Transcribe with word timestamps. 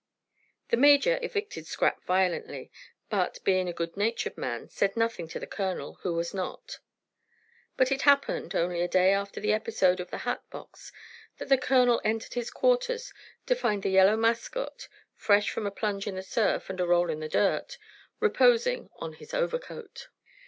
The 0.69 0.77
major 0.77 1.19
evicted 1.21 1.67
Scrap 1.67 2.03
violently, 2.05 2.71
but, 3.11 3.37
being 3.43 3.69
a 3.69 3.73
good 3.73 3.95
natured 3.95 4.35
man, 4.35 4.67
said 4.67 4.97
nothing 4.97 5.27
to 5.27 5.39
the 5.39 5.45
colonel, 5.45 5.99
who 6.01 6.15
was 6.15 6.33
not. 6.33 6.79
But 7.77 7.91
it 7.91 8.01
happened, 8.01 8.55
only 8.55 8.81
a 8.81 8.87
day 8.87 9.13
after 9.13 9.39
the 9.39 9.53
episode 9.53 9.99
of 9.99 10.09
the 10.09 10.17
hat 10.25 10.41
box, 10.49 10.91
that 11.37 11.49
the 11.49 11.57
colonel 11.59 12.01
entered 12.03 12.33
his 12.33 12.49
quarters 12.49 13.13
to 13.45 13.53
find 13.53 13.83
the 13.83 13.91
yellow 13.91 14.17
mascot, 14.17 14.87
fresh 15.13 15.51
from 15.51 15.67
a 15.67 15.71
plunge 15.71 16.07
in 16.07 16.15
the 16.15 16.23
surf 16.23 16.71
and 16.71 16.79
a 16.79 16.87
roll 16.87 17.11
in 17.11 17.19
the 17.19 17.29
dirt, 17.29 17.77
reposing 18.19 18.89
on 18.95 19.13
his 19.13 19.35
overcoat. 19.35 20.07